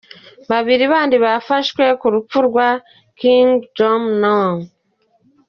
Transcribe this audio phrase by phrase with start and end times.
[0.49, 2.67] Babiri bandi bafashwe ku rupfu rwa
[3.19, 4.55] Kim Jong-nam.